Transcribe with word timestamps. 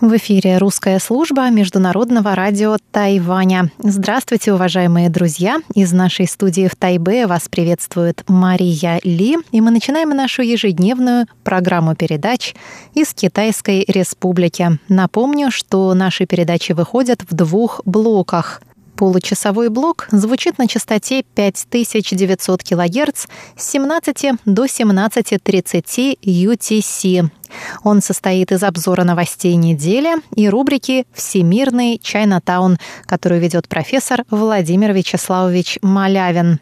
В 0.00 0.16
эфире 0.16 0.58
русская 0.58 1.00
служба 1.00 1.50
Международного 1.50 2.36
радио 2.36 2.76
Тайваня. 2.92 3.72
Здравствуйте, 3.78 4.52
уважаемые 4.52 5.10
друзья! 5.10 5.58
Из 5.74 5.92
нашей 5.92 6.28
студии 6.28 6.68
в 6.68 6.76
Тайбе 6.76 7.26
вас 7.26 7.48
приветствует 7.48 8.22
Мария 8.28 9.00
Ли, 9.02 9.38
и 9.50 9.60
мы 9.60 9.72
начинаем 9.72 10.10
нашу 10.10 10.42
ежедневную 10.42 11.26
программу 11.42 11.96
передач 11.96 12.54
из 12.94 13.12
Китайской 13.12 13.84
Республики. 13.88 14.78
Напомню, 14.88 15.50
что 15.50 15.92
наши 15.94 16.26
передачи 16.26 16.70
выходят 16.70 17.22
в 17.28 17.34
двух 17.34 17.80
блоках. 17.84 18.62
Получасовой 18.94 19.68
блок 19.68 20.06
звучит 20.12 20.58
на 20.58 20.68
частоте 20.68 21.24
5900 21.34 22.62
кГц 22.62 23.26
с 23.56 23.70
17 23.70 24.32
до 24.44 24.64
17.30 24.64 26.18
UTC. 26.22 27.30
Он 27.84 28.02
состоит 28.02 28.52
из 28.52 28.62
обзора 28.62 29.04
новостей 29.04 29.54
недели 29.54 30.16
и 30.34 30.48
рубрики 30.48 31.06
«Всемирный 31.12 31.98
Чайнатаун», 32.02 32.78
которую 33.06 33.40
ведет 33.40 33.68
профессор 33.68 34.24
Владимир 34.30 34.92
Вячеславович 34.92 35.78
Малявин. 35.82 36.60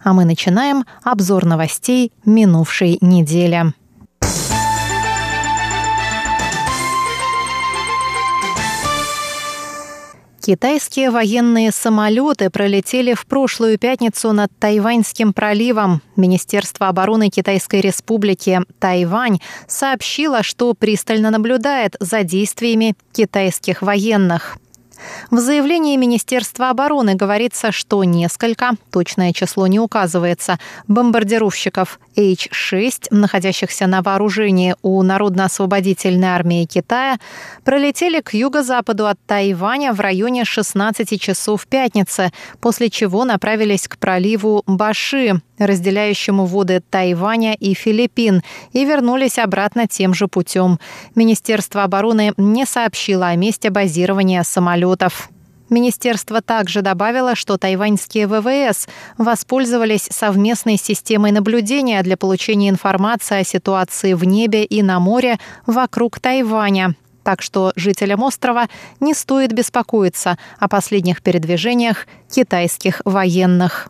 А 0.02 0.12
мы 0.12 0.24
начинаем 0.24 0.84
обзор 1.04 1.44
новостей 1.44 2.10
минувшей 2.24 2.98
недели. 3.00 3.72
Китайские 10.46 11.08
военные 11.10 11.72
самолеты 11.72 12.50
пролетели 12.50 13.14
в 13.14 13.24
прошлую 13.24 13.78
пятницу 13.78 14.30
над 14.32 14.50
Тайваньским 14.58 15.32
проливом. 15.32 16.02
Министерство 16.16 16.88
обороны 16.88 17.30
Китайской 17.30 17.80
Республики 17.80 18.60
Тайвань 18.78 19.38
сообщило, 19.66 20.42
что 20.42 20.74
пристально 20.74 21.30
наблюдает 21.30 21.96
за 21.98 22.24
действиями 22.24 22.94
китайских 23.14 23.80
военных. 23.80 24.58
В 25.30 25.38
заявлении 25.38 25.96
Министерства 25.96 26.70
обороны 26.70 27.14
говорится, 27.14 27.72
что 27.72 28.04
несколько, 28.04 28.72
точное 28.90 29.32
число 29.32 29.66
не 29.66 29.80
указывается, 29.80 30.58
бомбардировщиков 30.88 31.98
H-6, 32.16 33.08
находящихся 33.10 33.86
на 33.86 34.02
вооружении 34.02 34.76
у 34.82 35.02
Народно-освободительной 35.02 36.28
армии 36.28 36.64
Китая, 36.64 37.18
пролетели 37.64 38.20
к 38.20 38.34
юго-западу 38.34 39.06
от 39.06 39.18
Тайваня 39.26 39.92
в 39.92 40.00
районе 40.00 40.44
16 40.44 41.20
часов 41.20 41.66
пятницы, 41.66 42.32
после 42.60 42.90
чего 42.90 43.24
направились 43.24 43.88
к 43.88 43.98
проливу 43.98 44.62
Баши, 44.66 45.40
разделяющему 45.58 46.46
воды 46.46 46.82
Тайваня 46.90 47.54
и 47.54 47.74
Филиппин, 47.74 48.42
и 48.72 48.84
вернулись 48.84 49.38
обратно 49.38 49.86
тем 49.86 50.14
же 50.14 50.28
путем. 50.28 50.78
Министерство 51.14 51.84
обороны 51.84 52.32
не 52.36 52.66
сообщило 52.66 53.28
о 53.28 53.36
месте 53.36 53.70
базирования 53.70 54.42
самолетов. 54.94 55.30
Министерство 55.70 56.42
также 56.42 56.82
добавило, 56.82 57.34
что 57.34 57.56
тайваньские 57.56 58.26
ВВС 58.26 58.86
воспользовались 59.16 60.08
совместной 60.10 60.76
системой 60.76 61.32
наблюдения 61.32 62.02
для 62.02 62.16
получения 62.16 62.68
информации 62.68 63.40
о 63.40 63.44
ситуации 63.44 64.12
в 64.12 64.24
небе 64.24 64.64
и 64.64 64.82
на 64.82 65.00
море 65.00 65.38
вокруг 65.66 66.20
Тайваня. 66.20 66.94
Так 67.22 67.40
что 67.40 67.72
жителям 67.76 68.22
острова 68.22 68.68
не 69.00 69.14
стоит 69.14 69.52
беспокоиться 69.52 70.36
о 70.58 70.68
последних 70.68 71.22
передвижениях 71.22 72.06
китайских 72.30 73.00
военных. 73.06 73.88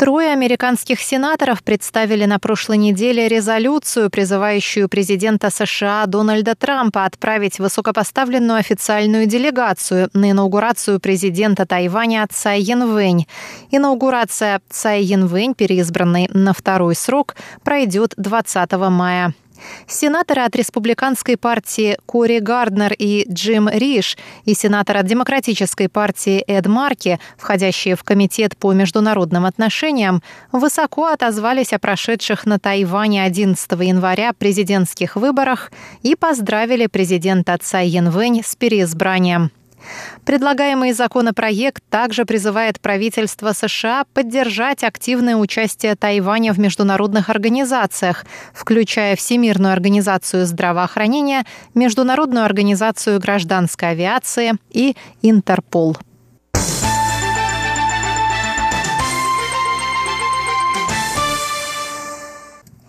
Трое 0.00 0.32
американских 0.32 0.98
сенаторов 0.98 1.62
представили 1.62 2.24
на 2.24 2.38
прошлой 2.38 2.78
неделе 2.78 3.28
резолюцию, 3.28 4.08
призывающую 4.08 4.88
президента 4.88 5.50
США 5.50 6.06
Дональда 6.06 6.54
Трампа 6.54 7.04
отправить 7.04 7.58
высокопоставленную 7.58 8.58
официальную 8.60 9.26
делегацию 9.26 10.08
на 10.14 10.30
инаугурацию 10.30 11.00
президента 11.00 11.66
Тайваня 11.66 12.26
Цай 12.32 12.62
Янвэнь. 12.62 13.26
Инаугурация 13.70 14.62
Цай 14.70 15.02
Янвэнь, 15.02 15.54
переизбранной 15.54 16.30
на 16.32 16.54
второй 16.54 16.94
срок, 16.94 17.36
пройдет 17.62 18.14
20 18.16 18.72
мая. 18.88 19.34
Сенаторы 19.86 20.42
от 20.42 20.54
республиканской 20.56 21.36
партии 21.36 21.98
Кори 22.06 22.38
Гарднер 22.38 22.94
и 22.98 23.26
Джим 23.30 23.68
Риш 23.68 24.16
и 24.44 24.54
сенатор 24.54 24.98
от 24.98 25.06
демократической 25.06 25.88
партии 25.88 26.42
Эд 26.46 26.66
Марки, 26.66 27.18
входящие 27.36 27.96
в 27.96 28.04
Комитет 28.04 28.56
по 28.56 28.72
международным 28.72 29.44
отношениям, 29.44 30.22
высоко 30.52 31.06
отозвались 31.06 31.72
о 31.72 31.78
прошедших 31.78 32.46
на 32.46 32.58
Тайване 32.58 33.24
11 33.24 33.70
января 33.80 34.32
президентских 34.32 35.16
выборах 35.16 35.72
и 36.02 36.14
поздравили 36.14 36.86
президента 36.86 37.56
Цай 37.60 37.88
Янвэнь 37.88 38.42
с 38.44 38.56
переизбранием. 38.56 39.50
Предлагаемый 40.24 40.92
законопроект 40.92 41.82
также 41.90 42.24
призывает 42.24 42.80
правительство 42.80 43.52
США 43.52 44.04
поддержать 44.12 44.84
активное 44.84 45.36
участие 45.36 45.96
Тайваня 45.96 46.52
в 46.52 46.58
международных 46.58 47.28
организациях, 47.30 48.24
включая 48.52 49.16
Всемирную 49.16 49.72
организацию 49.72 50.46
здравоохранения, 50.46 51.44
Международную 51.74 52.44
организацию 52.44 53.18
гражданской 53.20 53.90
авиации 53.90 54.52
и 54.70 54.96
Интерпол. 55.22 55.96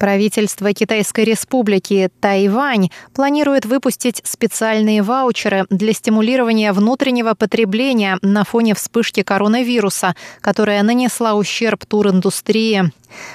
Правительство 0.01 0.73
Китайской 0.73 1.25
республики 1.25 2.09
Тайвань 2.21 2.89
планирует 3.13 3.67
выпустить 3.67 4.19
специальные 4.23 5.03
ваучеры 5.03 5.67
для 5.69 5.93
стимулирования 5.93 6.73
внутреннего 6.73 7.35
потребления 7.35 8.17
на 8.23 8.43
фоне 8.43 8.73
вспышки 8.73 9.21
коронавируса, 9.21 10.15
которая 10.41 10.81
нанесла 10.81 11.35
ущерб 11.35 11.85
туриндустрии. 11.85 12.91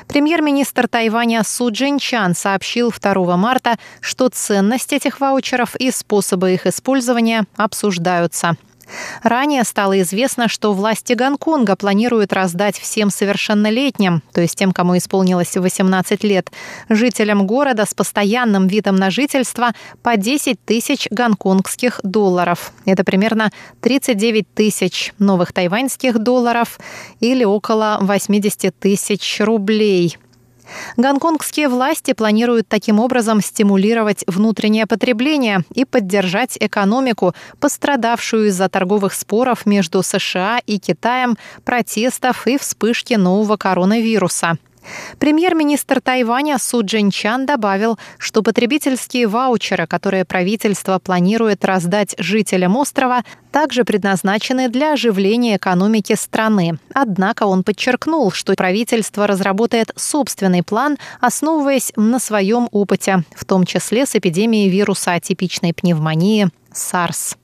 Премьер-министр 0.09 0.89
Тайваня 0.89 1.45
Су 1.45 1.71
Джинчан 1.71 2.35
сообщил 2.35 2.91
2 2.93 3.37
марта, 3.37 3.79
что 4.01 4.29
ценность 4.29 4.93
этих 4.93 5.21
ваучеров 5.21 5.77
и 5.77 5.93
способы 5.93 6.55
их 6.55 6.67
использования 6.67 7.45
обсуждаются. 7.55 8.57
Ранее 9.23 9.65
стало 9.65 10.01
известно, 10.01 10.49
что 10.49 10.73
власти 10.73 11.13
Гонконга 11.15 11.77
планируют 11.77 12.33
раздать 12.33 12.79
всем 12.79 13.11
совершеннолетним, 13.11 14.23
то 14.33 14.41
есть 14.41 14.57
тем, 14.57 14.73
кому 14.73 14.97
исполнилось 14.97 15.57
18 15.57 16.25
лет, 16.25 16.51
жителям 16.89 17.47
города 17.47 17.85
с 17.87 17.95
постоянным 17.95 18.67
видом 18.67 18.97
на 18.97 19.11
жительство 19.11 19.73
по 20.03 20.17
10 20.17 20.59
тысяч 20.65 21.09
гонконгских 21.11 22.01
долларов. 22.03 22.73
Это 22.85 23.05
примерно 23.05 23.51
39 23.81 24.47
тысяч 24.55 25.13
новых 25.19 25.53
тайваньских 25.53 26.19
долларов 26.19 26.79
или 27.21 27.45
около 27.45 27.99
80 28.01 28.79
тысяч 28.79 29.41
рублей. 29.41 30.17
Гонконгские 30.97 31.69
власти 31.69 32.13
планируют 32.13 32.69
таким 32.69 33.01
образом 33.01 33.41
стимулировать 33.41 34.25
внутреннее 34.27 34.87
потребление 34.87 35.63
и 35.75 35.85
поддержать 35.85 36.57
экономику, 36.59 37.35
пострадавшую 37.61 38.49
из-за 38.49 38.69
торговых 38.69 39.15
споров 39.15 39.67
между 39.67 40.03
США 40.03 40.61
и 40.67 40.79
Китаем, 40.79 41.37
протестов 41.65 42.47
и 42.47 42.59
вспышки 42.59 43.15
нового 43.15 43.57
коронавируса. 43.57 44.59
Премьер-министр 45.19 46.01
Тайваня 46.01 46.59
Су 46.59 46.83
Джинчан 46.85 47.47
добавил, 47.47 47.99
что 48.19 48.43
потребительские 48.43 49.27
ваучеры, 49.27 49.87
которые 49.87 50.25
правительство 50.25 50.99
планирует 50.99 51.65
раздать 51.65 52.15
жителям 52.19 52.77
острова, 52.77 53.25
также 53.51 53.85
предназначены 53.85 54.69
для 54.69 54.93
оживления 54.93 55.57
экономики 55.57 56.15
страны. 56.15 56.79
Однако 56.93 57.45
он 57.45 57.65
подчеркнул, 57.65 58.31
что 58.31 58.55
правительство 58.55 59.27
разработает 59.27 59.93
собственный 59.97 60.63
план, 60.63 60.99
основываясь 61.21 61.93
на 61.97 62.19
своем 62.19 62.69
опыте, 62.73 63.25
в 63.35 63.45
том 63.45 63.65
числе 63.65 64.05
с 64.05 64.15
эпидемией 64.15 64.69
вируса 64.69 65.13
атипичной 65.13 65.73
пневмонии 65.73 66.49
SARS. 66.73 67.37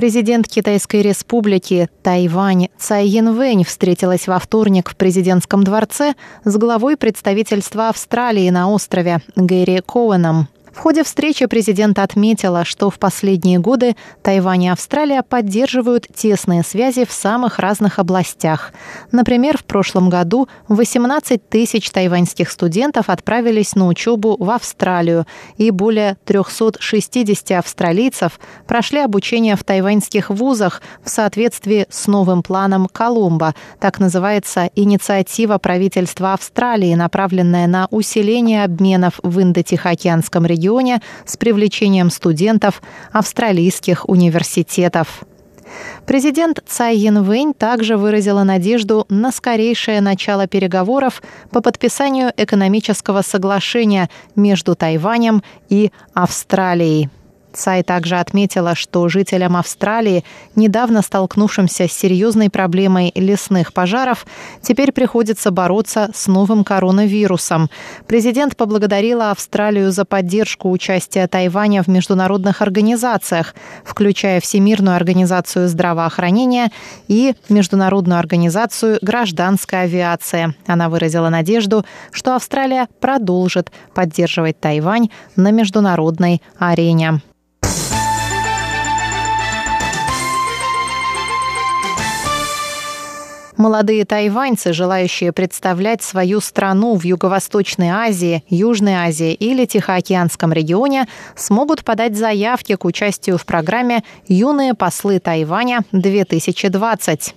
Президент 0.00 0.48
Китайской 0.48 1.02
республики 1.02 1.90
Тайвань 2.02 2.68
Цай 2.78 3.06
Янвэнь 3.06 3.66
встретилась 3.66 4.28
во 4.28 4.38
вторник 4.38 4.88
в 4.88 4.96
президентском 4.96 5.62
дворце 5.62 6.14
с 6.42 6.56
главой 6.56 6.96
представительства 6.96 7.90
Австралии 7.90 8.48
на 8.48 8.70
острове 8.70 9.20
Гэри 9.36 9.82
Коуэном. 9.84 10.48
В 10.72 10.78
ходе 10.78 11.02
встречи 11.02 11.46
президент 11.46 11.98
отметила, 11.98 12.64
что 12.64 12.90
в 12.90 12.98
последние 12.98 13.58
годы 13.58 13.96
Тайвань 14.22 14.64
и 14.64 14.68
Австралия 14.68 15.22
поддерживают 15.22 16.06
тесные 16.14 16.62
связи 16.62 17.04
в 17.04 17.12
самых 17.12 17.58
разных 17.58 17.98
областях. 17.98 18.72
Например, 19.10 19.58
в 19.58 19.64
прошлом 19.64 20.08
году 20.08 20.48
18 20.68 21.48
тысяч 21.48 21.90
тайваньских 21.90 22.50
студентов 22.50 23.08
отправились 23.08 23.74
на 23.74 23.88
учебу 23.88 24.36
в 24.38 24.48
Австралию, 24.50 25.26
и 25.56 25.70
более 25.70 26.16
360 26.24 27.50
австралийцев 27.52 28.38
прошли 28.66 29.00
обучение 29.00 29.56
в 29.56 29.64
тайваньских 29.64 30.30
вузах 30.30 30.82
в 31.02 31.10
соответствии 31.10 31.86
с 31.90 32.06
новым 32.06 32.42
планом 32.42 32.86
Колумба. 32.86 33.54
Так 33.80 33.98
называется 33.98 34.70
инициатива 34.76 35.58
правительства 35.58 36.32
Австралии, 36.32 36.94
направленная 36.94 37.66
на 37.66 37.88
усиление 37.90 38.64
обменов 38.64 39.18
в 39.22 39.40
Индо-Тихоокеанском 39.40 40.46
регионе 40.46 40.59
регионе 40.60 41.00
с 41.24 41.36
привлечением 41.36 42.10
студентов 42.10 42.82
австралийских 43.12 44.08
университетов. 44.08 45.22
Президент 46.04 46.60
Цай 46.66 46.96
Янвэнь 46.96 47.54
также 47.54 47.96
выразила 47.96 48.42
надежду 48.42 49.06
на 49.08 49.30
скорейшее 49.30 50.00
начало 50.00 50.46
переговоров 50.48 51.22
по 51.50 51.60
подписанию 51.60 52.32
экономического 52.36 53.22
соглашения 53.22 54.10
между 54.34 54.74
Тайванем 54.74 55.42
и 55.68 55.92
Австралией. 56.12 57.08
Цай 57.52 57.82
также 57.82 58.16
отметила, 58.16 58.74
что 58.74 59.08
жителям 59.08 59.56
Австралии, 59.56 60.24
недавно 60.56 61.02
столкнувшимся 61.02 61.88
с 61.88 61.92
серьезной 61.92 62.50
проблемой 62.50 63.12
лесных 63.14 63.72
пожаров, 63.72 64.26
теперь 64.62 64.92
приходится 64.92 65.50
бороться 65.50 66.10
с 66.14 66.26
новым 66.26 66.64
коронавирусом. 66.64 67.70
Президент 68.06 68.56
поблагодарила 68.56 69.30
Австралию 69.30 69.90
за 69.92 70.04
поддержку 70.04 70.70
участия 70.70 71.26
Тайваня 71.26 71.82
в 71.82 71.88
международных 71.88 72.62
организациях, 72.62 73.54
включая 73.84 74.40
Всемирную 74.40 74.96
организацию 74.96 75.68
здравоохранения 75.68 76.70
и 77.08 77.34
Международную 77.48 78.18
организацию 78.18 78.98
гражданской 79.02 79.82
авиации. 79.82 80.54
Она 80.66 80.88
выразила 80.88 81.28
надежду, 81.28 81.84
что 82.12 82.36
Австралия 82.36 82.88
продолжит 83.00 83.72
поддерживать 83.94 84.60
Тайвань 84.60 85.10
на 85.36 85.50
международной 85.50 86.42
арене. 86.58 87.20
Молодые 93.60 94.06
тайваньцы, 94.06 94.72
желающие 94.72 95.32
представлять 95.32 96.02
свою 96.02 96.40
страну 96.40 96.96
в 96.96 97.04
Юго-Восточной 97.04 97.90
Азии, 97.90 98.42
Южной 98.48 98.94
Азии 98.94 99.34
или 99.34 99.66
Тихоокеанском 99.66 100.54
регионе, 100.54 101.06
смогут 101.36 101.84
подать 101.84 102.16
заявки 102.16 102.76
к 102.76 102.86
участию 102.86 103.36
в 103.36 103.44
программе 103.44 104.02
«Юные 104.26 104.72
послы 104.72 105.18
Тайваня-2020». 105.18 107.34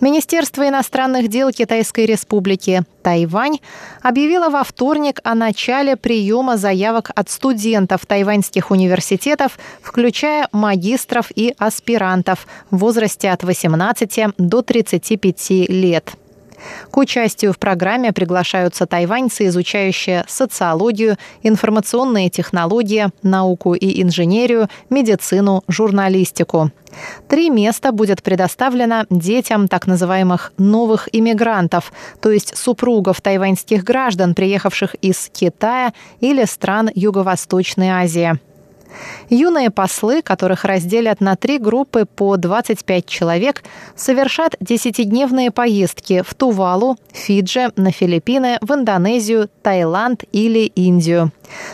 Министерство 0.00 0.68
иностранных 0.68 1.28
дел 1.28 1.50
Китайской 1.50 2.06
Республики 2.06 2.82
Тайвань 3.02 3.58
объявило 4.02 4.48
во 4.48 4.64
вторник 4.64 5.20
о 5.24 5.34
начале 5.34 5.96
приема 5.96 6.56
заявок 6.56 7.10
от 7.14 7.30
студентов 7.30 8.06
тайваньских 8.06 8.70
университетов, 8.70 9.58
включая 9.82 10.48
магистров 10.52 11.30
и 11.34 11.54
аспирантов 11.58 12.46
в 12.70 12.78
возрасте 12.78 13.30
от 13.30 13.42
18 13.42 14.34
до 14.38 14.62
35 14.62 15.50
лет. 15.68 16.19
К 16.90 16.96
участию 16.96 17.52
в 17.52 17.58
программе 17.58 18.12
приглашаются 18.12 18.86
тайваньцы, 18.86 19.46
изучающие 19.46 20.24
социологию, 20.28 21.16
информационные 21.42 22.30
технологии, 22.30 23.08
науку 23.22 23.74
и 23.74 24.02
инженерию, 24.02 24.68
медицину, 24.88 25.62
журналистику. 25.68 26.70
Три 27.28 27.50
места 27.50 27.92
будет 27.92 28.22
предоставлено 28.22 29.04
детям 29.10 29.68
так 29.68 29.86
называемых 29.86 30.52
новых 30.58 31.08
иммигрантов, 31.12 31.92
то 32.20 32.30
есть 32.30 32.56
супругов 32.56 33.20
тайваньских 33.20 33.84
граждан, 33.84 34.34
приехавших 34.34 34.94
из 34.96 35.30
Китая 35.32 35.92
или 36.20 36.44
стран 36.44 36.90
Юго-Восточной 36.94 37.90
Азии. 37.90 38.38
Юные 39.28 39.70
послы, 39.70 40.22
которых 40.22 40.64
разделят 40.64 41.20
на 41.20 41.36
три 41.36 41.58
группы 41.58 42.04
по 42.04 42.36
25 42.36 43.06
человек, 43.06 43.62
совершат 43.94 44.56
десятидневные 44.60 45.50
поездки 45.50 46.22
в 46.26 46.34
Тувалу, 46.34 46.96
Фиджи, 47.12 47.70
на 47.76 47.92
Филиппины, 47.92 48.58
в 48.60 48.72
Индонезию, 48.72 49.48
Таиланд 49.62 50.24
или 50.32 50.66
Индию. 50.66 51.32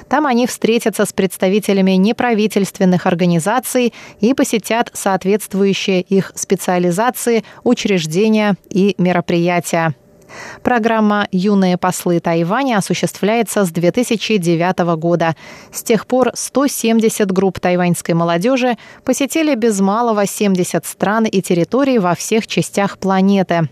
Там 0.08 0.26
они 0.26 0.46
встретятся 0.46 1.04
с 1.04 1.12
представителями 1.12 1.92
неправительственных 1.92 3.06
организаций 3.06 3.92
и 4.20 4.34
посетят 4.34 4.90
соответствующие 4.92 6.02
их 6.02 6.32
специализации, 6.34 7.44
учреждения 7.64 8.56
и 8.70 8.94
мероприятия. 8.98 9.94
Программа 10.62 11.28
«Юные 11.30 11.76
послы 11.76 12.20
Тайваня» 12.20 12.78
осуществляется 12.78 13.64
с 13.64 13.70
2009 13.70 14.78
года. 14.96 15.36
С 15.72 15.82
тех 15.82 16.06
пор 16.06 16.30
170 16.34 17.30
групп 17.32 17.60
тайваньской 17.60 18.14
молодежи 18.14 18.76
посетили 19.04 19.54
без 19.54 19.80
малого 19.80 20.26
70 20.26 20.84
стран 20.86 21.24
и 21.24 21.40
территорий 21.40 21.98
во 21.98 22.14
всех 22.14 22.46
частях 22.46 22.98
планеты. 22.98 23.68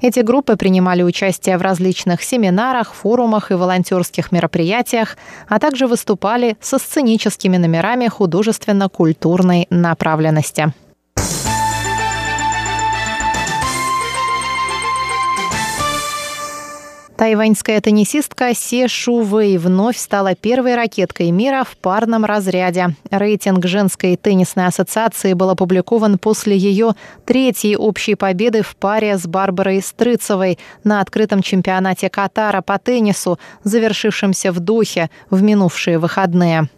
Эти 0.00 0.20
группы 0.20 0.56
принимали 0.56 1.02
участие 1.02 1.58
в 1.58 1.62
различных 1.62 2.22
семинарах, 2.22 2.94
форумах 2.94 3.50
и 3.50 3.54
волонтерских 3.54 4.32
мероприятиях, 4.32 5.16
а 5.48 5.58
также 5.58 5.86
выступали 5.86 6.56
со 6.60 6.78
сценическими 6.78 7.56
номерами 7.56 8.08
художественно-культурной 8.08 9.66
направленности. 9.70 10.72
Тайваньская 17.20 17.82
теннисистка 17.82 18.54
Се 18.54 18.88
Шу 18.88 19.20
Вэй 19.20 19.58
вновь 19.58 19.98
стала 19.98 20.34
первой 20.34 20.74
ракеткой 20.74 21.32
мира 21.32 21.64
в 21.70 21.76
парном 21.76 22.24
разряде. 22.24 22.96
Рейтинг 23.10 23.66
женской 23.66 24.16
теннисной 24.16 24.68
ассоциации 24.68 25.34
был 25.34 25.50
опубликован 25.50 26.16
после 26.16 26.56
ее 26.56 26.94
третьей 27.26 27.76
общей 27.76 28.14
победы 28.14 28.62
в 28.62 28.74
паре 28.74 29.18
с 29.18 29.26
Барбарой 29.26 29.82
Стрыцевой 29.82 30.58
на 30.82 31.02
открытом 31.02 31.42
чемпионате 31.42 32.08
Катара 32.08 32.62
по 32.62 32.78
теннису, 32.78 33.38
завершившемся 33.64 34.50
в 34.50 34.60
Дохе 34.60 35.10
в 35.28 35.42
минувшие 35.42 35.98
выходные. 35.98 36.70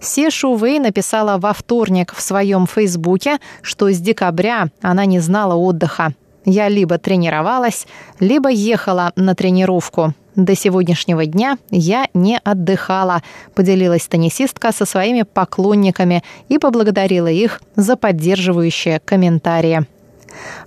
Се 0.00 0.30
Шувей 0.30 0.78
написала 0.78 1.36
во 1.36 1.52
вторник 1.52 2.14
в 2.16 2.22
своем 2.22 2.66
фейсбуке, 2.66 3.40
что 3.60 3.90
с 3.90 3.98
декабря 3.98 4.68
она 4.80 5.04
не 5.04 5.20
знала 5.20 5.54
отдыха. 5.54 6.14
Я 6.46 6.68
либо 6.68 6.96
тренировалась, 6.96 7.86
либо 8.20 8.48
ехала 8.48 9.12
на 9.16 9.34
тренировку. 9.34 10.14
До 10.36 10.54
сегодняшнего 10.54 11.26
дня 11.26 11.58
я 11.70 12.06
не 12.14 12.38
отдыхала, 12.38 13.22
поделилась 13.54 14.06
теннисистка 14.06 14.70
со 14.70 14.86
своими 14.86 15.22
поклонниками 15.22 16.22
и 16.48 16.58
поблагодарила 16.58 17.26
их 17.26 17.60
за 17.74 17.96
поддерживающие 17.96 19.00
комментарии. 19.00 19.86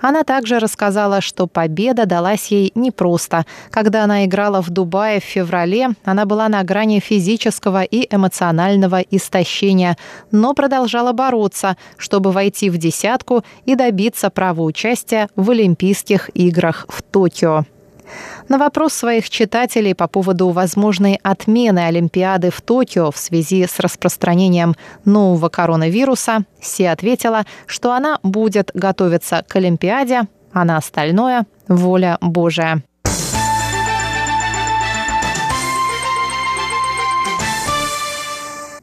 Она 0.01 0.23
также 0.23 0.59
рассказала, 0.59 1.21
что 1.21 1.47
победа 1.47 2.05
далась 2.05 2.47
ей 2.47 2.71
непросто. 2.75 3.45
Когда 3.71 4.03
она 4.03 4.25
играла 4.25 4.61
в 4.61 4.69
Дубае 4.69 5.19
в 5.19 5.23
феврале, 5.23 5.89
она 6.03 6.25
была 6.25 6.49
на 6.49 6.63
грани 6.63 6.99
физического 6.99 7.83
и 7.83 8.07
эмоционального 8.13 9.01
истощения, 9.01 9.97
но 10.31 10.53
продолжала 10.53 11.11
бороться, 11.11 11.77
чтобы 11.97 12.31
войти 12.31 12.69
в 12.69 12.77
десятку 12.77 13.43
и 13.65 13.75
добиться 13.75 14.29
права 14.29 14.61
участия 14.61 15.29
в 15.35 15.49
Олимпийских 15.49 16.29
играх 16.33 16.85
в 16.89 17.01
Токио. 17.01 17.65
На 18.47 18.57
вопрос 18.57 18.93
своих 18.93 19.29
читателей 19.29 19.93
по 19.93 20.07
поводу 20.07 20.49
возможной 20.49 21.19
отмены 21.23 21.79
Олимпиады 21.79 22.49
в 22.49 22.61
Токио 22.61 23.11
в 23.11 23.17
связи 23.17 23.65
с 23.65 23.79
распространением 23.79 24.75
нового 25.05 25.49
коронавируса, 25.49 26.45
Си 26.61 26.85
ответила, 26.85 27.45
что 27.67 27.93
она 27.93 28.19
будет 28.23 28.71
готовиться 28.73 29.43
к 29.47 29.55
Олимпиаде, 29.55 30.23
а 30.51 30.65
на 30.65 30.77
остальное– 30.77 31.45
воля 31.67 32.17
Божия. 32.21 32.81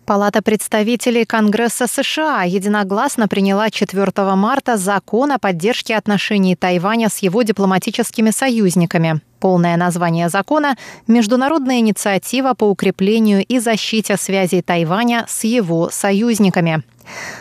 Палата 0.07 0.41
представителей 0.41 1.25
Конгресса 1.25 1.89
США 1.89 2.45
единогласно 2.45 3.27
приняла 3.27 3.71
4 3.71 4.13
марта 4.37 4.77
закон 4.77 5.33
о 5.33 5.41
поддержке 5.41 5.97
отношений 5.97 6.55
Тайваня 6.55 7.09
с 7.09 7.19
его 7.19 7.43
дипломатическими 7.43 8.31
союзниками. 8.31 9.21
Полное 9.41 9.77
название 9.77 10.29
закона– 10.29 10.77
Международная 11.09 11.81
инициатива 11.81 12.55
по 12.55 12.71
укреплению 12.71 13.45
и 13.45 13.59
защите 13.59 14.17
связей 14.17 14.63
Тайваня 14.63 15.25
с 15.29 15.43
его 15.43 15.91
союзниками. 15.91 16.85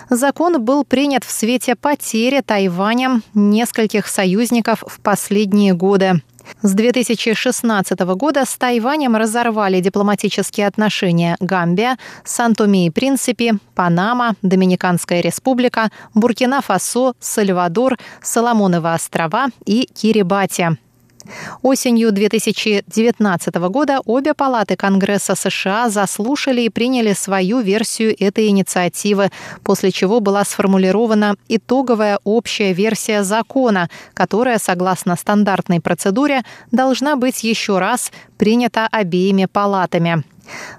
Закон 0.09 0.59
был 0.59 0.85
принят 0.85 1.23
в 1.23 1.29
свете 1.29 1.75
потери 1.75 2.41
Тайванем 2.41 3.21
нескольких 3.35 4.07
союзников 4.07 4.83
в 4.87 5.01
последние 5.01 5.75
годы. 5.75 6.23
С 6.61 6.73
2016 6.73 7.99
года 7.99 8.45
с 8.45 8.57
Тайванем 8.57 9.15
разорвали 9.15 9.79
дипломатические 9.79 10.67
отношения 10.67 11.37
Гамбия, 11.39 11.97
Сан-Томе 12.23 12.87
и 12.87 12.89
Принципи, 12.89 13.53
Панама, 13.75 14.35
Доминиканская 14.41 15.21
республика, 15.21 15.89
Буркина-Фасо, 16.13 17.13
Сальвадор, 17.19 17.97
Соломоновы 18.21 18.93
острова 18.93 19.47
и 19.65 19.87
Кирибати. 19.93 20.77
Осенью 21.61 22.11
2019 22.11 23.55
года 23.55 23.99
обе 24.05 24.33
палаты 24.33 24.75
Конгресса 24.75 25.35
США 25.35 25.89
заслушали 25.89 26.61
и 26.61 26.69
приняли 26.69 27.13
свою 27.13 27.59
версию 27.59 28.15
этой 28.19 28.47
инициативы, 28.47 29.31
после 29.63 29.91
чего 29.91 30.19
была 30.19 30.43
сформулирована 30.43 31.35
итоговая 31.47 32.19
общая 32.23 32.73
версия 32.73 33.23
закона, 33.23 33.89
которая, 34.13 34.59
согласно 34.59 35.15
стандартной 35.15 35.81
процедуре, 35.81 36.43
должна 36.71 37.15
быть 37.15 37.43
еще 37.43 37.79
раз 37.79 38.11
принята 38.37 38.87
обеими 38.91 39.45
палатами. 39.45 40.23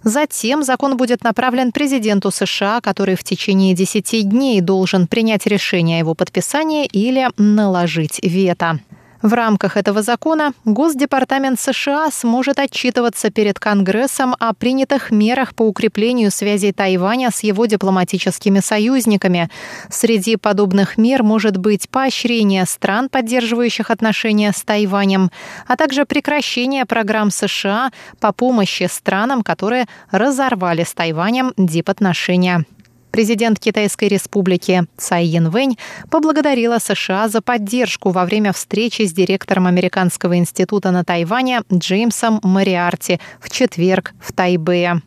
Затем 0.05 0.63
закон 0.63 0.97
будет 0.97 1.25
направлен 1.25 1.73
президенту 1.73 2.31
США, 2.31 2.81
который 2.81 3.17
в 3.17 3.25
течение 3.25 3.75
10 3.75 4.29
дней 4.29 4.61
должен 4.61 5.07
принять 5.07 5.47
решение 5.47 5.97
о 5.97 6.01
его 6.01 6.15
подписании 6.15 6.87
или 6.87 7.29
наложить 7.37 8.21
вето. 8.23 8.81
В 9.23 9.33
рамках 9.33 9.77
этого 9.77 10.03
закона 10.03 10.53
Госдепартамент 10.65 11.59
США 11.59 12.11
сможет 12.11 12.59
отчитываться 12.59 13.31
перед 13.31 13.59
Конгрессом 13.59 14.35
о 14.39 14.53
принятых 14.53 15.11
мерах 15.11 15.55
по 15.55 15.63
укреплению 15.63 16.31
связей 16.31 16.73
Тайваня 16.73 17.31
с 17.31 17.41
его 17.41 17.67
дипломатическими 17.67 18.61
союзниками. 18.61 19.51
Среди 19.89 20.37
подобных 20.37 20.99
мер 20.99 21.23
может 21.23 21.57
быть 21.57 21.89
поощрение 21.89 22.67
стран, 22.67 23.09
поддерживающих 23.09 23.91
отношения 23.91 24.53
с 24.53 24.63
Тайванем, 24.63 25.31
а 25.67 25.77
также 25.77 26.05
прекращение 26.05 26.85
программ 26.85 27.31
США 27.31 27.91
по 28.21 28.33
помощи 28.33 28.89
странам, 28.91 29.43
которые 29.43 29.87
разорвали 30.11 30.85
с 30.85 30.93
Тайванем 30.93 31.53
дипотношения. 31.57 32.65
Президент 33.11 33.59
Китайской 33.59 34.09
республики 34.09 34.85
Цай 34.97 35.25
Янвэнь 35.27 35.79
поблагодарила 36.11 36.79
США 36.79 37.29
за 37.29 37.41
поддержку 37.41 38.11
во 38.11 38.25
время 38.25 38.53
встречи 38.53 39.03
с 39.03 39.13
директором 39.13 39.67
Американского 39.67 40.37
института 40.37 40.91
на 40.91 41.05
Тайване 41.05 41.63
Джеймсом 41.73 42.41
Мариарти 42.43 43.21
в 43.41 43.51
четверг 43.51 44.13
в 44.21 44.33
Тайбэе. 44.33 45.01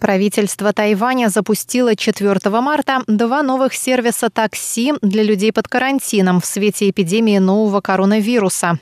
Правительство 0.00 0.72
Тайваня 0.72 1.28
запустило 1.28 1.96
4 1.96 2.38
марта 2.60 3.02
два 3.08 3.42
новых 3.42 3.74
сервиса 3.74 4.30
такси 4.30 4.94
для 5.02 5.24
людей 5.24 5.52
под 5.52 5.66
карантином 5.66 6.40
в 6.40 6.46
свете 6.46 6.88
эпидемии 6.88 7.38
нового 7.38 7.80
коронавируса. 7.80 8.78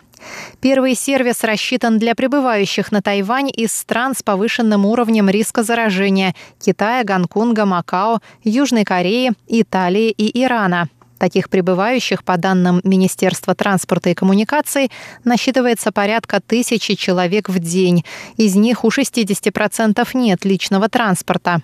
Первый 0.60 0.94
сервис 0.94 1.44
рассчитан 1.44 1.98
для 1.98 2.14
прибывающих 2.14 2.92
на 2.92 3.02
Тайвань 3.02 3.50
из 3.54 3.72
стран 3.72 4.14
с 4.16 4.22
повышенным 4.22 4.86
уровнем 4.86 5.28
риска 5.28 5.62
заражения– 5.62 6.34
Китая, 6.60 7.04
Гонконга, 7.04 7.64
Макао, 7.64 8.20
Южной 8.42 8.84
Кореи, 8.84 9.32
Италии 9.48 10.10
и 10.10 10.42
Ирана. 10.42 10.88
Таких 11.18 11.48
прибывающих, 11.48 12.24
по 12.24 12.36
данным 12.36 12.80
Министерства 12.84 13.54
транспорта 13.54 14.10
и 14.10 14.14
коммуникаций, 14.14 14.90
насчитывается 15.24 15.90
порядка 15.90 16.40
тысячи 16.40 16.94
человек 16.94 17.48
в 17.48 17.58
день. 17.58 18.04
Из 18.36 18.54
них 18.54 18.84
у 18.84 18.88
60% 18.88 20.06
нет 20.14 20.44
личного 20.44 20.88
транспорта. 20.88 21.62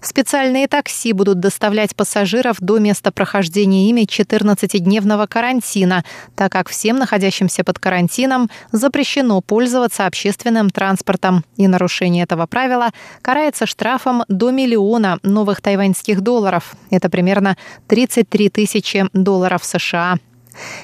Специальные 0.00 0.68
такси 0.68 1.12
будут 1.12 1.40
доставлять 1.40 1.96
пассажиров 1.96 2.56
до 2.60 2.78
места 2.78 3.12
прохождения 3.12 3.88
ими 3.88 4.02
14-дневного 4.02 5.26
карантина, 5.26 6.04
так 6.34 6.52
как 6.52 6.68
всем 6.68 6.98
находящимся 6.98 7.64
под 7.64 7.78
карантином 7.78 8.50
запрещено 8.72 9.40
пользоваться 9.40 10.06
общественным 10.06 10.70
транспортом. 10.70 11.44
И 11.56 11.66
нарушение 11.68 12.24
этого 12.24 12.46
правила 12.46 12.90
карается 13.22 13.66
штрафом 13.66 14.24
до 14.28 14.50
миллиона 14.50 15.18
новых 15.22 15.60
тайваньских 15.60 16.20
долларов. 16.20 16.74
Это 16.90 17.08
примерно 17.08 17.56
33 17.88 18.48
тысячи 18.50 19.06
долларов 19.12 19.64
США. 19.64 20.18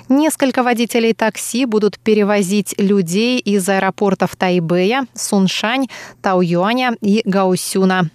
Несколько 0.08 0.62
водителей 0.62 1.12
такси 1.12 1.66
будут 1.66 1.98
перевозить 1.98 2.74
людей 2.78 3.38
из 3.38 3.68
аэропортов 3.68 4.36
Тайбэя, 4.36 5.06
Суншань, 5.14 5.88
Тауюаня 6.22 6.96
и 7.00 7.22
Гаусюна. 7.24 8.10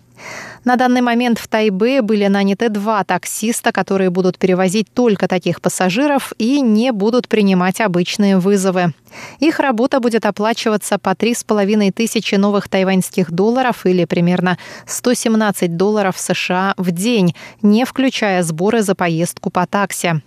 На 0.63 0.77
данный 0.77 1.01
момент 1.01 1.39
в 1.39 1.47
Тайбе 1.47 2.01
были 2.01 2.27
наняты 2.27 2.69
два 2.69 3.03
таксиста, 3.03 3.71
которые 3.71 4.09
будут 4.09 4.37
перевозить 4.37 4.87
только 4.93 5.27
таких 5.27 5.61
пассажиров 5.61 6.33
и 6.37 6.61
не 6.61 6.91
будут 6.91 7.27
принимать 7.27 7.81
обычные 7.81 8.37
вызовы. 8.37 8.93
Их 9.39 9.59
работа 9.59 9.99
будет 9.99 10.25
оплачиваться 10.25 10.97
по 10.97 11.09
3,5 11.09 11.91
тысячи 11.91 12.35
новых 12.35 12.69
тайваньских 12.69 13.31
долларов 13.31 13.85
или 13.85 14.05
примерно 14.05 14.57
117 14.87 15.75
долларов 15.75 16.17
США 16.17 16.73
в 16.77 16.91
день, 16.91 17.35
не 17.61 17.85
включая 17.85 18.41
сборы 18.43 18.81
за 18.81 18.95
поездку 18.95 19.49
по 19.49 19.67
такси. 19.67 20.21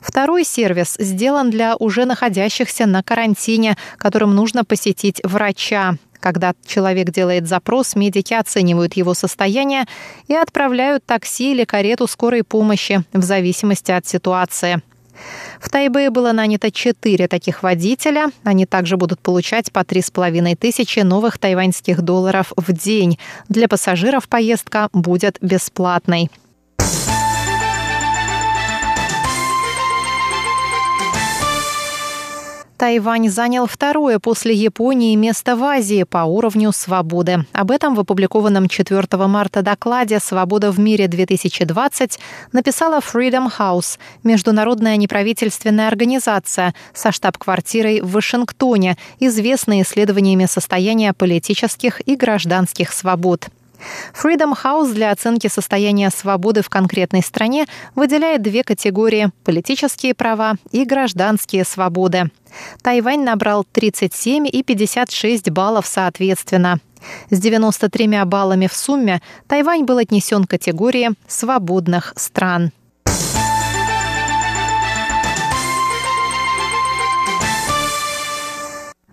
Второй 0.00 0.44
сервис 0.44 0.96
сделан 0.98 1.50
для 1.50 1.76
уже 1.76 2.04
находящихся 2.04 2.86
на 2.86 3.02
карантине, 3.02 3.76
которым 3.98 4.34
нужно 4.34 4.64
посетить 4.64 5.20
врача. 5.24 5.96
Когда 6.24 6.54
человек 6.64 7.10
делает 7.10 7.46
запрос, 7.46 7.94
медики 7.94 8.32
оценивают 8.32 8.94
его 8.94 9.12
состояние 9.12 9.84
и 10.26 10.34
отправляют 10.34 11.04
такси 11.04 11.52
или 11.52 11.64
карету 11.64 12.06
скорой 12.06 12.42
помощи 12.42 13.04
в 13.12 13.22
зависимости 13.22 13.90
от 13.90 14.06
ситуации. 14.06 14.80
В 15.60 15.68
Тайбэе 15.68 16.08
было 16.08 16.32
нанято 16.32 16.70
четыре 16.70 17.28
таких 17.28 17.62
водителя. 17.62 18.30
Они 18.42 18.64
также 18.64 18.96
будут 18.96 19.20
получать 19.20 19.70
по 19.70 19.84
три 19.84 20.00
с 20.00 20.10
половиной 20.10 20.54
тысячи 20.56 21.00
новых 21.00 21.36
тайваньских 21.36 22.00
долларов 22.00 22.52
в 22.56 22.72
день. 22.72 23.18
Для 23.50 23.68
пассажиров 23.68 24.26
поездка 24.26 24.88
будет 24.94 25.36
бесплатной. 25.42 26.30
Тайвань 32.84 33.30
занял 33.30 33.66
второе 33.66 34.18
после 34.18 34.52
Японии 34.52 35.14
место 35.14 35.56
в 35.56 35.64
Азии 35.64 36.02
по 36.02 36.18
уровню 36.18 36.70
свободы. 36.70 37.46
Об 37.54 37.70
этом 37.70 37.94
в 37.94 38.00
опубликованном 38.00 38.68
4 38.68 39.02
марта 39.26 39.62
докладе 39.62 40.20
«Свобода 40.20 40.70
в 40.70 40.78
мире-2020» 40.78 42.18
написала 42.52 42.98
Freedom 42.98 43.50
House, 43.58 43.98
международная 44.22 44.98
неправительственная 44.98 45.88
организация 45.88 46.74
со 46.92 47.10
штаб-квартирой 47.10 48.02
в 48.02 48.12
Вашингтоне, 48.12 48.98
известная 49.18 49.80
исследованиями 49.80 50.44
состояния 50.44 51.14
политических 51.14 52.06
и 52.06 52.16
гражданских 52.16 52.92
свобод. 52.92 53.48
Freedom 54.14 54.54
House 54.62 54.92
для 54.92 55.10
оценки 55.10 55.48
состояния 55.48 56.10
свободы 56.10 56.62
в 56.62 56.68
конкретной 56.68 57.22
стране 57.22 57.66
выделяет 57.94 58.42
две 58.42 58.62
категории– 58.64 59.30
политические 59.44 60.14
права 60.14 60.54
и 60.70 60.84
гражданские 60.84 61.64
свободы. 61.64 62.30
Тайвань 62.82 63.24
набрал 63.24 63.64
37 63.64 64.46
и 64.46 64.62
56 64.62 65.50
баллов 65.50 65.86
соответственно. 65.86 66.80
С 67.30 67.38
93 67.38 68.24
баллами 68.24 68.66
в 68.66 68.74
сумме 68.74 69.20
Тайвань 69.46 69.84
был 69.84 69.98
отнесен 69.98 70.44
к 70.44 70.50
категории 70.50 71.10
свободных 71.26 72.14
стран. 72.16 72.72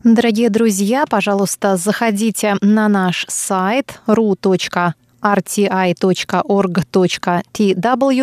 Дорогие 0.04 0.50
друзья, 0.50 1.06
пожалуйста, 1.08 1.78
заходите 1.78 2.56
на 2.62 2.90
наш 2.90 3.28
сайт 3.30 4.02
rti.org.tw 4.08 4.68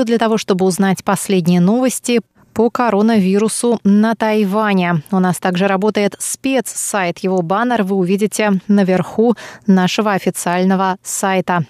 для 0.05 0.19
того, 0.19 0.39
чтобы 0.39 0.65
узнать 0.65 1.05
последние 1.05 1.61
новости 1.61 2.21
по 2.59 2.71
коронавирусу 2.71 3.79
на 3.85 4.17
Тайване. 4.17 5.03
У 5.13 5.21
нас 5.21 5.39
также 5.39 5.69
работает 5.69 6.17
спецсайт. 6.19 7.21
Его 7.21 7.41
баннер 7.43 7.85
вы 7.85 7.95
увидите 7.95 8.61
наверху 8.67 9.37
нашего 9.69 10.11
официального 10.15 10.97
сайта. 11.05 11.65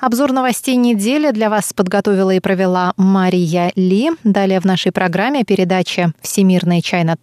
Обзор 0.00 0.32
новостей 0.32 0.74
недели 0.74 1.30
для 1.30 1.50
вас 1.50 1.72
подготовила 1.72 2.32
и 2.32 2.40
провела 2.40 2.94
Мария 2.96 3.70
Ли. 3.76 4.10
Далее 4.24 4.58
в 4.58 4.64
нашей 4.64 4.90
программе 4.90 5.44
передача 5.44 6.10
«Всемирный 6.20 6.82
Чайна 6.82 7.16